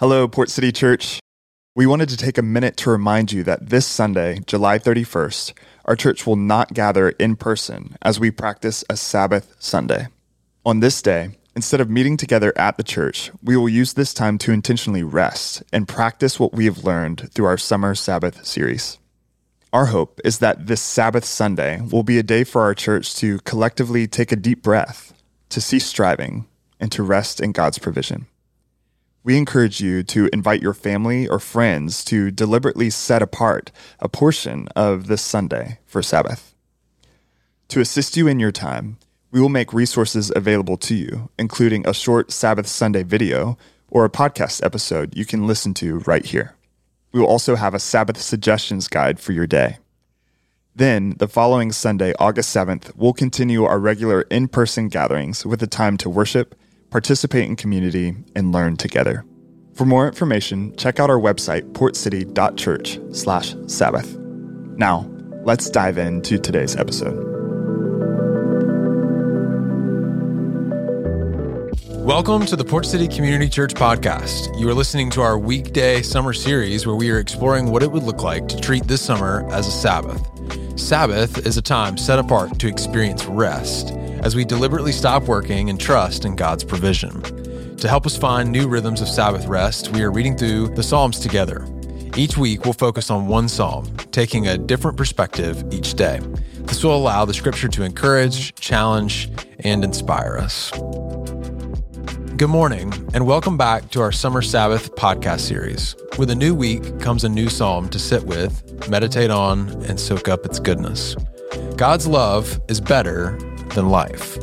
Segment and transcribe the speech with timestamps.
[0.00, 1.20] Hello, Port City Church.
[1.76, 5.52] We wanted to take a minute to remind you that this Sunday, July 31st,
[5.84, 10.08] our church will not gather in person as we practice a Sabbath Sunday.
[10.66, 14.36] On this day, instead of meeting together at the church, we will use this time
[14.38, 18.98] to intentionally rest and practice what we have learned through our Summer Sabbath series.
[19.72, 23.38] Our hope is that this Sabbath Sunday will be a day for our church to
[23.44, 25.14] collectively take a deep breath,
[25.50, 26.46] to cease striving,
[26.80, 28.26] and to rest in God's provision
[29.24, 34.68] we encourage you to invite your family or friends to deliberately set apart a portion
[34.76, 36.54] of this Sunday for Sabbath.
[37.68, 38.98] To assist you in your time,
[39.30, 43.56] we will make resources available to you, including a short Sabbath Sunday video
[43.88, 46.54] or a podcast episode you can listen to right here.
[47.10, 49.78] We will also have a Sabbath suggestions guide for your day.
[50.76, 55.68] Then, the following Sunday, August 7th, we'll continue our regular in person gatherings with a
[55.68, 56.54] time to worship
[56.94, 59.24] participate in community, and learn together.
[59.74, 64.16] For more information, check out our website, portcity.church/sabbath.
[64.76, 65.10] Now,
[65.42, 67.16] let's dive into today's episode.
[72.04, 74.56] Welcome to the Port City Community Church podcast.
[74.60, 78.04] You are listening to our weekday summer series where we are exploring what it would
[78.04, 80.24] look like to treat this summer as a Sabbath.
[80.78, 83.92] Sabbath is a time set apart to experience rest
[84.24, 87.22] as we deliberately stop working and trust in God's provision.
[87.76, 91.20] To help us find new rhythms of Sabbath rest, we are reading through the Psalms
[91.20, 91.68] together.
[92.16, 96.20] Each week, we'll focus on one psalm, taking a different perspective each day.
[96.60, 100.70] This will allow the scripture to encourage, challenge, and inspire us.
[102.38, 105.96] Good morning, and welcome back to our Summer Sabbath podcast series.
[106.18, 110.28] With a new week comes a new psalm to sit with, meditate on, and soak
[110.28, 111.14] up its goodness.
[111.76, 113.38] God's love is better
[113.74, 114.38] than life.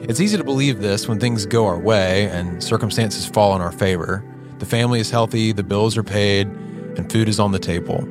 [0.00, 3.72] It's easy to believe this when things go our way and circumstances fall in our
[3.72, 4.24] favor.
[4.58, 8.06] The family is healthy, the bills are paid, and food is on the table.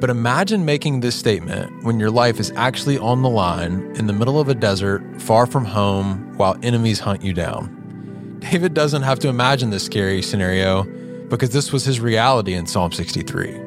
[0.00, 4.12] But imagine making this statement when your life is actually on the line in the
[4.12, 8.38] middle of a desert, far from home, while enemies hunt you down.
[8.40, 10.84] David doesn't have to imagine this scary scenario
[11.28, 13.60] because this was his reality in Psalm 63.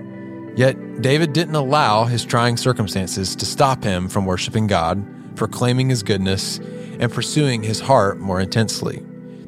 [0.56, 5.04] Yet, David didn't allow his trying circumstances to stop him from worshiping God
[5.38, 6.58] proclaiming his goodness,
[7.00, 9.02] and pursuing his heart more intensely.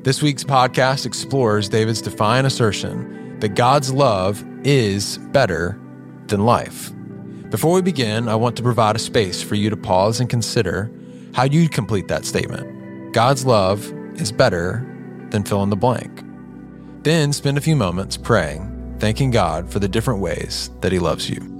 [0.03, 5.79] This week's podcast explores David's defiant assertion that God's love is better
[6.27, 6.91] than life.
[7.49, 10.91] Before we begin, I want to provide a space for you to pause and consider
[11.33, 13.13] how you'd complete that statement.
[13.13, 14.85] God's love is better
[15.31, 16.23] than fill in the blank.
[17.03, 21.29] Then spend a few moments praying, thanking God for the different ways that He loves
[21.29, 21.58] you.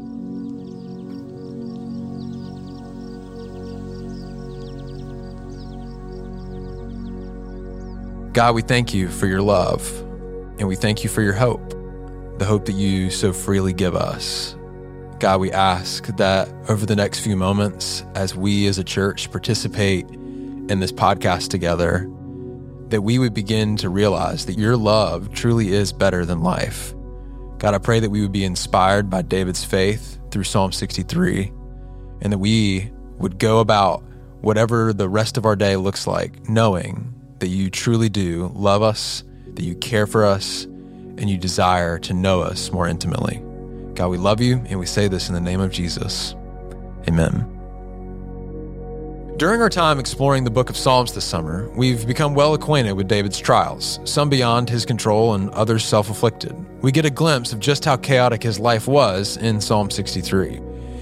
[8.34, 9.90] God, we thank you for your love,
[10.60, 11.68] and we thank you for your hope,
[12.38, 14.56] the hope that you so freely give us.
[15.18, 20.08] God, we ask that over the next few moments, as we as a church participate
[20.10, 22.08] in this podcast together,
[22.90, 26.94] that we would begin to realize that your love truly is better than life.
[27.58, 31.52] God, I pray that we would be inspired by David's faith through Psalm 63
[32.22, 34.04] and that we would go about
[34.42, 39.24] whatever the rest of our day looks like, knowing that you truly do love us,
[39.54, 43.44] that you care for us, and you desire to know us more intimately.
[43.96, 46.36] God, we love you, and we say this in the name of Jesus.
[47.08, 47.56] Amen.
[49.40, 53.08] During our time exploring the book of Psalms this summer, we've become well acquainted with
[53.08, 56.54] David's trials, some beyond his control and others self afflicted.
[56.82, 60.60] We get a glimpse of just how chaotic his life was in Psalm 63.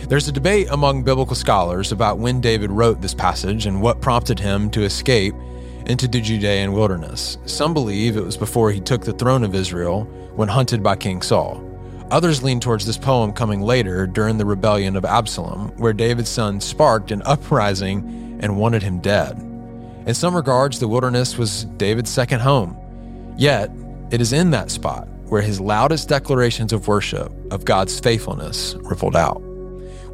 [0.08, 4.40] There's a debate among biblical scholars about when David wrote this passage and what prompted
[4.40, 5.34] him to escape
[5.88, 7.38] into the Judean wilderness.
[7.46, 10.04] Some believe it was before he took the throne of Israel
[10.36, 11.64] when hunted by King Saul.
[12.12, 16.62] Others lean towards this poem coming later during the rebellion of Absalom, where David's son
[16.62, 19.38] sparked an uprising and wanted him dead.
[20.06, 22.78] In some regards, the wilderness was David's second home.
[23.38, 23.72] Yet,
[24.10, 29.18] it is in that spot where his loudest declarations of worship of God's faithfulness rippled
[29.18, 29.42] out.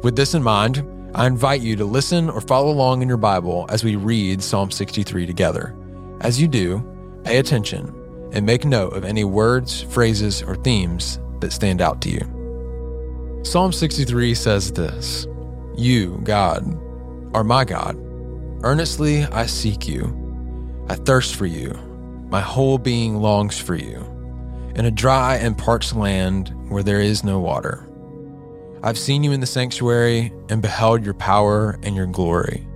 [0.02, 0.84] With this in mind,
[1.16, 4.72] I invite you to listen or follow along in your Bible as we read Psalm
[4.72, 5.72] 63 together.
[6.20, 6.82] As you do,
[7.22, 7.94] pay attention
[8.32, 13.40] and make note of any words, phrases, or themes that stand out to you.
[13.44, 15.28] Psalm 63 says this
[15.76, 16.64] You, God,
[17.32, 17.96] are my God.
[18.64, 20.20] Earnestly I seek you.
[20.88, 21.78] I thirst for you.
[22.28, 24.00] My whole being longs for you.
[24.74, 27.83] In a dry and parched land where there is no water.
[28.84, 32.68] I've seen you in the sanctuary and beheld your power and your glory.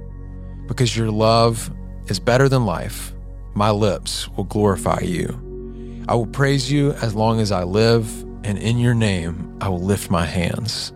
[0.67, 1.71] Because your love
[2.07, 3.13] is better than life,
[3.53, 6.07] my lips will glorify you.
[6.09, 8.11] I will praise you as long as I live,
[8.43, 10.95] and in your name I will lift my hands.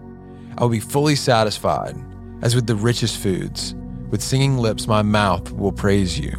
[0.56, 1.94] I will be fully satisfied,
[2.40, 3.74] as with the richest foods.
[4.08, 6.32] With singing lips, my mouth will praise you.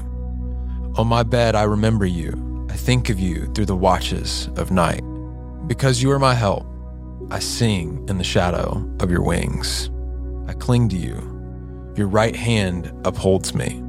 [0.98, 2.66] On my bed, I remember you.
[2.72, 5.04] I think of you through the watches of night.
[5.68, 6.66] Because you are my help,
[7.33, 9.89] I sing in the shadow of your wings.
[10.47, 11.15] I cling to you.
[11.97, 13.83] Your right hand upholds me.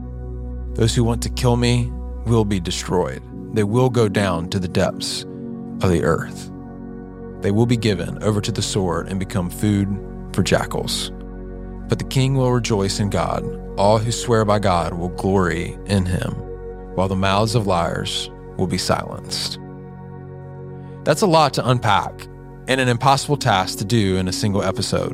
[0.72, 1.92] Those who want to kill me
[2.26, 3.22] will be destroyed
[3.54, 6.50] they will go down to the depths of the earth.
[7.40, 9.88] They will be given over to the sword and become food
[10.32, 11.12] for jackals.
[11.88, 13.44] But the king will rejoice in God.
[13.78, 16.32] All who swear by God will glory in him,
[16.96, 19.60] while the mouths of liars will be silenced.
[21.04, 22.26] That's a lot to unpack
[22.68, 25.12] and an impossible task to do in a single episode.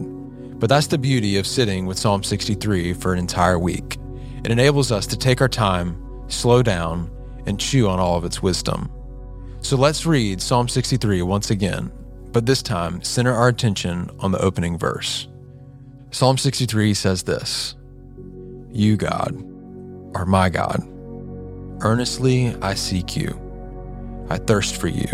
[0.60, 3.98] But that's the beauty of sitting with Psalm 63 for an entire week.
[4.44, 5.96] It enables us to take our time,
[6.28, 7.10] slow down,
[7.46, 8.90] and chew on all of its wisdom.
[9.60, 11.92] So let's read Psalm 63 once again,
[12.32, 15.28] but this time center our attention on the opening verse.
[16.10, 17.74] Psalm 63 says this
[18.70, 19.34] You, God,
[20.14, 20.86] are my God.
[21.82, 23.38] Earnestly I seek you.
[24.28, 25.08] I thirst for you.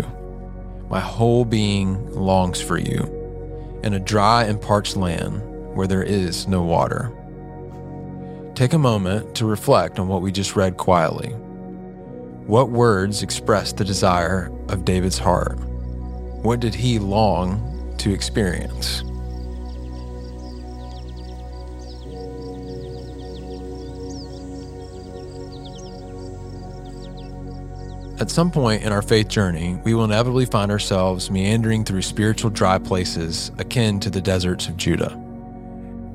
[0.89, 3.13] My whole being longs for you
[3.83, 5.41] in a dry and parched land
[5.75, 7.11] where there is no water.
[8.55, 11.29] Take a moment to reflect on what we just read quietly.
[12.47, 15.59] What words express the desire of David's heart?
[15.59, 19.03] What did he long to experience?
[28.19, 32.49] At some point in our faith journey, we will inevitably find ourselves meandering through spiritual
[32.49, 35.15] dry places akin to the deserts of Judah.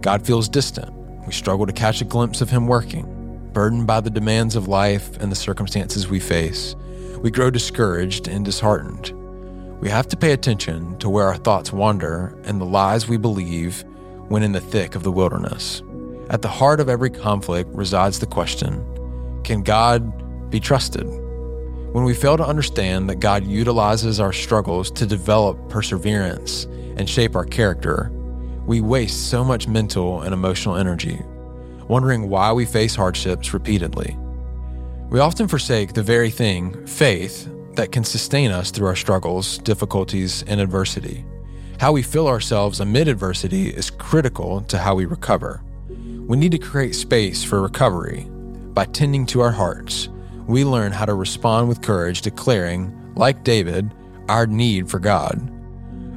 [0.00, 0.92] God feels distant.
[1.26, 3.22] We struggle to catch a glimpse of Him working
[3.52, 6.74] burdened by the demands of life and the circumstances we face,
[7.20, 9.10] we grow discouraged and disheartened.
[9.80, 13.84] We have to pay attention to where our thoughts wander and the lies we believe
[14.28, 15.82] when in the thick of the wilderness.
[16.30, 18.88] At the heart of every conflict resides the question
[19.44, 21.06] can God be trusted?
[21.92, 26.64] When we fail to understand that God utilizes our struggles to develop perseverance
[26.96, 28.10] and shape our character,
[28.66, 31.22] we waste so much mental and emotional energy
[31.88, 34.16] wondering why we face hardships repeatedly.
[35.10, 40.42] We often forsake the very thing, faith, that can sustain us through our struggles, difficulties,
[40.46, 41.24] and adversity.
[41.78, 45.62] How we feel ourselves amid adversity is critical to how we recover.
[45.88, 48.26] We need to create space for recovery.
[48.72, 50.08] By tending to our hearts,
[50.46, 53.92] we learn how to respond with courage, declaring, like David,
[54.28, 55.40] our need for God.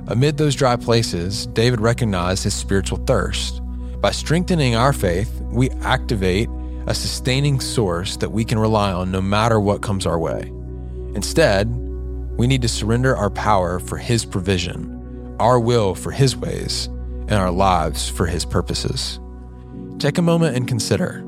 [0.08, 3.62] Amid those dry places, David recognized his spiritual thirst.
[4.02, 6.48] By strengthening our faith, we activate
[6.88, 10.52] a sustaining source that we can rely on no matter what comes our way.
[11.16, 11.68] Instead,
[12.38, 17.34] we need to surrender our power for His provision, our will for His ways, and
[17.34, 19.20] our lives for His purposes.
[19.98, 21.25] Take a moment and consider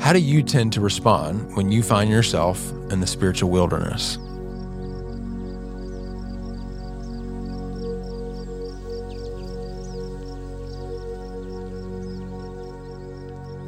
[0.00, 4.18] how do you tend to respond when you find yourself in the spiritual wilderness?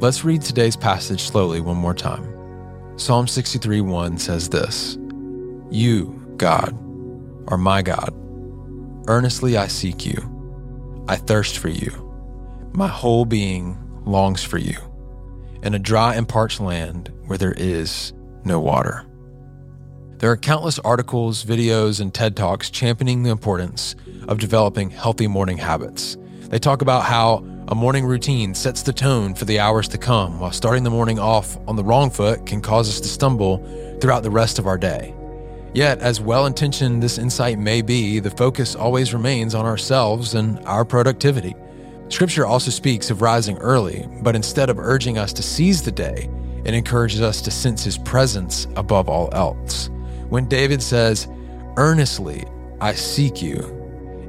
[0.01, 2.25] Let's read today's passage slowly one more time.
[2.97, 4.97] Psalm 63 1 says this
[5.69, 6.73] You, God,
[7.49, 8.13] are my God.
[9.07, 11.03] Earnestly I seek you.
[11.07, 11.91] I thirst for you.
[12.73, 14.88] My whole being longs for you
[15.63, 18.13] in a dry and parched land where there is
[18.43, 19.05] no water.
[20.17, 23.95] There are countless articles, videos, and TED Talks championing the importance
[24.27, 26.17] of developing healthy morning habits.
[26.41, 30.39] They talk about how a morning routine sets the tone for the hours to come,
[30.39, 33.57] while starting the morning off on the wrong foot can cause us to stumble
[34.01, 35.13] throughout the rest of our day.
[35.73, 40.59] Yet, as well intentioned this insight may be, the focus always remains on ourselves and
[40.65, 41.55] our productivity.
[42.09, 46.27] Scripture also speaks of rising early, but instead of urging us to seize the day,
[46.65, 49.89] it encourages us to sense His presence above all else.
[50.29, 51.27] When David says,
[51.77, 52.45] Earnestly
[52.81, 53.75] I seek you,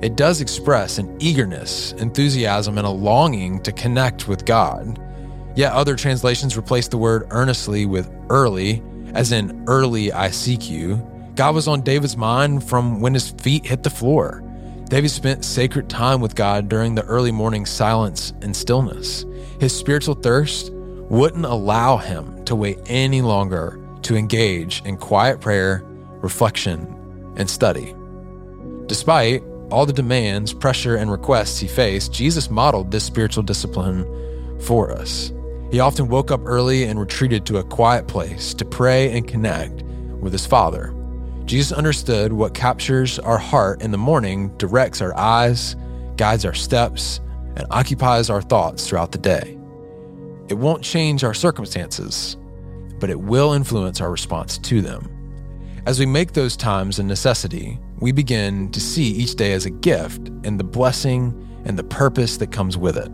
[0.02, 4.98] it does express an eagerness, enthusiasm, and a longing to connect with God.
[5.56, 8.82] Yet other translations replace the word earnestly with early,
[9.14, 11.06] as in early I seek you.
[11.34, 14.44] God was on David's mind from when his feet hit the floor.
[14.90, 19.24] David spent sacred time with God during the early morning silence and stillness.
[19.60, 25.84] His spiritual thirst wouldn't allow him to wait any longer to engage in quiet prayer,
[26.22, 27.94] reflection, and study.
[28.86, 34.04] Despite all the demands, pressure, and requests he faced, Jesus modeled this spiritual discipline
[34.60, 35.32] for us.
[35.70, 39.82] He often woke up early and retreated to a quiet place to pray and connect
[40.20, 40.92] with his Father.
[41.50, 45.74] Jesus understood what captures our heart in the morning directs our eyes,
[46.16, 47.18] guides our steps,
[47.56, 49.58] and occupies our thoughts throughout the day.
[50.48, 52.36] It won't change our circumstances,
[53.00, 55.10] but it will influence our response to them.
[55.86, 59.70] As we make those times a necessity, we begin to see each day as a
[59.70, 63.10] gift and the blessing and the purpose that comes with it.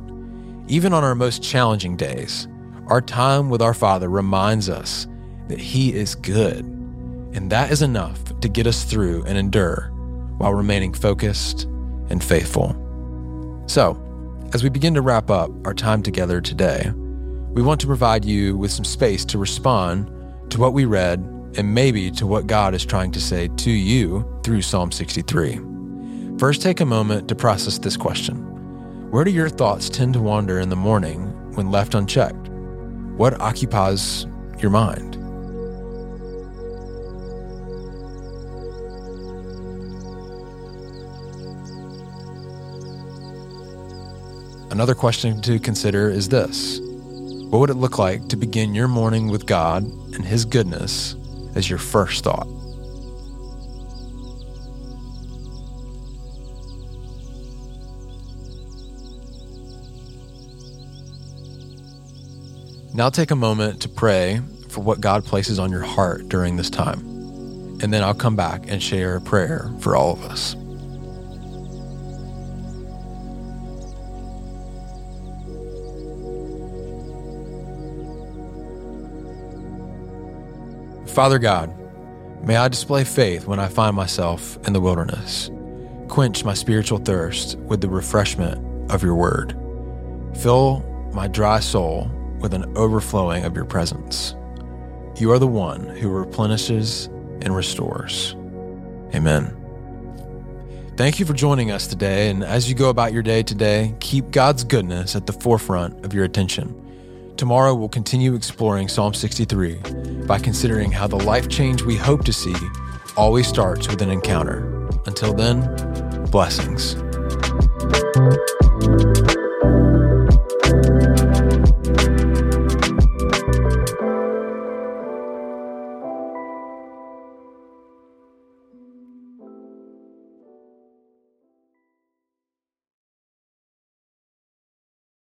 [0.68, 2.48] Even on our most challenging days,
[2.88, 5.06] our time with our Father reminds us
[5.48, 6.75] that He is good,
[7.36, 9.90] and that is enough to get us through and endure
[10.38, 11.64] while remaining focused
[12.08, 12.74] and faithful.
[13.66, 14.02] So,
[14.54, 16.90] as we begin to wrap up our time together today,
[17.50, 20.10] we want to provide you with some space to respond
[20.50, 21.18] to what we read
[21.56, 25.60] and maybe to what God is trying to say to you through Psalm 63.
[26.38, 28.36] First, take a moment to process this question
[29.10, 31.20] Where do your thoughts tend to wander in the morning
[31.54, 32.48] when left unchecked?
[33.18, 34.26] What occupies
[34.58, 35.25] your mind?
[44.76, 46.80] Another question to consider is this
[47.48, 51.16] What would it look like to begin your morning with God and His goodness
[51.54, 52.46] as your first thought?
[62.92, 66.68] Now take a moment to pray for what God places on your heart during this
[66.68, 67.00] time.
[67.80, 70.54] And then I'll come back and share a prayer for all of us.
[81.16, 81.74] Father God,
[82.46, 85.50] may I display faith when I find myself in the wilderness.
[86.08, 89.56] Quench my spiritual thirst with the refreshment of your word.
[90.34, 90.80] Fill
[91.14, 94.34] my dry soul with an overflowing of your presence.
[95.16, 97.06] You are the one who replenishes
[97.40, 98.34] and restores.
[99.14, 99.56] Amen.
[100.98, 102.28] Thank you for joining us today.
[102.28, 106.12] And as you go about your day today, keep God's goodness at the forefront of
[106.12, 106.85] your attention.
[107.36, 109.74] Tomorrow, we'll continue exploring Psalm 63
[110.26, 112.54] by considering how the life change we hope to see
[113.14, 114.88] always starts with an encounter.
[115.04, 115.60] Until then,
[116.30, 116.96] blessings.